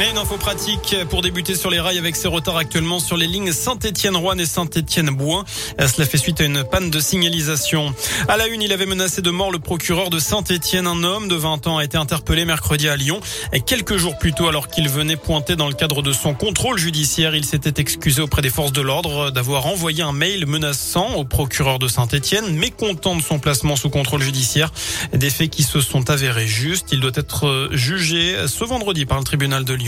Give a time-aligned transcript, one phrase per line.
[0.00, 3.26] Et une info pratique pour débuter sur les rails avec ces retards actuellement sur les
[3.26, 5.44] lignes Saint-Étienne-Rouen et Saint-Étienne-Bouin.
[5.78, 7.94] Cela fait suite à une panne de signalisation.
[8.26, 10.86] À la une, il avait menacé de mort le procureur de Saint-Étienne.
[10.86, 13.20] Un homme de 20 ans a été interpellé mercredi à Lyon.
[13.52, 16.78] Et quelques jours plus tôt, alors qu'il venait pointer dans le cadre de son contrôle
[16.78, 21.24] judiciaire, il s'était excusé auprès des forces de l'ordre d'avoir envoyé un mail menaçant au
[21.24, 24.72] procureur de Saint-Étienne, mécontent de son placement sous contrôle judiciaire.
[25.12, 26.88] Des faits qui se sont avérés justes.
[26.92, 29.81] Il doit être jugé ce vendredi par le tribunal de Lyon.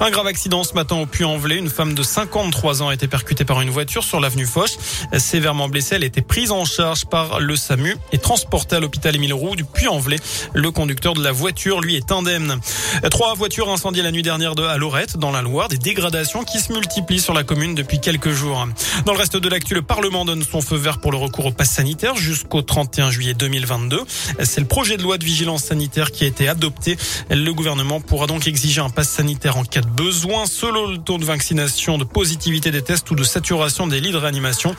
[0.00, 1.56] Un grave accident ce matin au Puy-en-Velay.
[1.56, 4.70] Une femme de 53 ans a été percutée par une voiture sur l'avenue Foch.
[5.18, 9.16] Sévèrement blessée, elle a été prise en charge par le SAMU et transportée à l'hôpital
[9.16, 10.18] Émile Roux du Puy-en-Velay.
[10.52, 12.60] Le conducteur de la voiture, lui, est indemne.
[13.10, 15.68] Trois voitures incendiées la nuit dernière de à Lorette, dans la Loire.
[15.68, 18.66] Des dégradations qui se multiplient sur la commune depuis quelques jours.
[19.06, 21.52] Dans le reste de l'actu, le Parlement donne son feu vert pour le recours au
[21.52, 24.00] pass sanitaire jusqu'au 31 juillet 2022.
[24.44, 26.96] C'est le projet de loi de vigilance sanitaire qui a été adopté.
[27.30, 31.18] Le gouvernement pourra donc exiger un pass sanitaire en cas de besoin, selon le taux
[31.18, 34.74] de vaccination, de positivité des tests ou de saturation des lits de réanimation.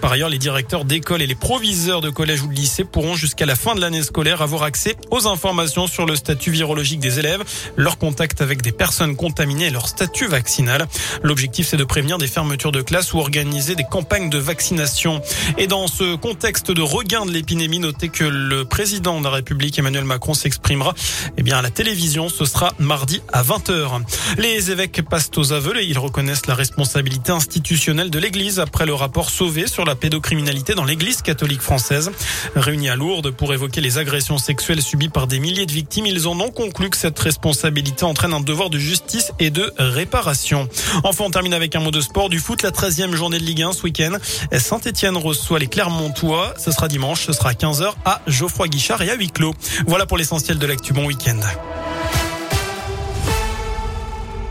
[0.00, 3.46] Par ailleurs, les directeurs d'école et les proviseurs de collège ou de lycée pourront jusqu'à
[3.46, 7.42] la fin de l'année scolaire avoir accès aux informations sur le statut virologique des élèves,
[7.76, 10.86] leur contact avec des personnes contaminées et leur statut vaccinal.
[11.22, 15.20] L'objectif, c'est de prévenir des fermetures de classe ou organiser des campagnes de vaccination.
[15.58, 19.78] Et dans ce contexte de regain de l'épidémie, notez que le président de la République,
[19.78, 20.94] Emmanuel Macron, s'exprimera
[21.36, 22.28] eh bien, à la télévision.
[22.28, 23.95] Ce sera mardi à 20h.
[24.38, 28.94] Les évêques passent aux aveux et ils reconnaissent la responsabilité institutionnelle de l'Église après le
[28.94, 32.10] rapport Sauvé sur la pédocriminalité dans l'Église catholique française.
[32.54, 36.28] Réunis à Lourdes pour évoquer les agressions sexuelles subies par des milliers de victimes, ils
[36.28, 40.68] en ont conclu que cette responsabilité entraîne un devoir de justice et de réparation.
[41.04, 43.62] Enfin, on termine avec un mot de sport du foot, la 13e journée de Ligue
[43.62, 44.16] 1 ce week-end.
[44.52, 46.54] Saint-Etienne reçoit les Clermontois.
[46.58, 49.54] Ce sera dimanche, ce sera à 15h à Geoffroy Guichard et à huis clos.
[49.86, 50.92] Voilà pour l'essentiel de l'actu.
[50.92, 51.40] Bon week-end.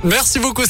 [0.04, 0.64] Merci beaucoup.